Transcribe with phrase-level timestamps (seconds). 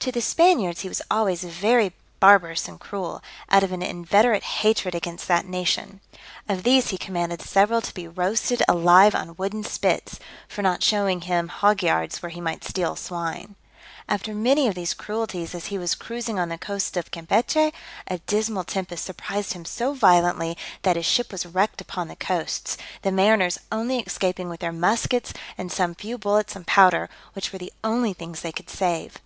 [0.00, 4.94] To the Spaniards he was always very barbarous and cruel, out of an inveterate hatred
[4.94, 6.02] against that nation.
[6.50, 11.22] Of these he commanded several to be roasted alive on wooden spits, for not showing
[11.22, 13.56] him hog yards where he might steal swine.
[14.06, 17.72] After many of these cruelties, as he was cruising on the coasts of Campechy,
[18.06, 22.76] a dismal tempest surprised him so violently, that his ship was wrecked upon the coasts,
[23.00, 27.58] the mariners only escaping with their muskets and some few bullets and powder, which were
[27.58, 29.16] the only things they could save.